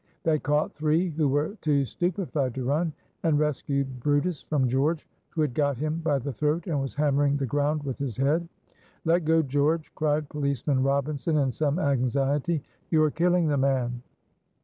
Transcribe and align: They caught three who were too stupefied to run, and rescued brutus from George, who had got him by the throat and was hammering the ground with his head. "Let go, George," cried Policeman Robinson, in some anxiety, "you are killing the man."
They 0.23 0.39
caught 0.39 0.73
three 0.73 1.09
who 1.11 1.27
were 1.29 1.57
too 1.61 1.85
stupefied 1.85 2.55
to 2.55 2.63
run, 2.65 2.91
and 3.21 3.37
rescued 3.37 3.99
brutus 3.99 4.41
from 4.41 4.67
George, 4.67 5.07
who 5.29 5.41
had 5.41 5.53
got 5.53 5.77
him 5.77 5.99
by 6.03 6.17
the 6.17 6.33
throat 6.33 6.65
and 6.65 6.81
was 6.81 6.95
hammering 6.95 7.37
the 7.37 7.45
ground 7.45 7.83
with 7.83 7.99
his 7.99 8.17
head. 8.17 8.47
"Let 9.05 9.25
go, 9.25 9.43
George," 9.43 9.93
cried 9.93 10.27
Policeman 10.27 10.81
Robinson, 10.81 11.37
in 11.37 11.51
some 11.51 11.77
anxiety, 11.77 12.63
"you 12.89 13.03
are 13.03 13.11
killing 13.11 13.47
the 13.47 13.57
man." 13.57 14.01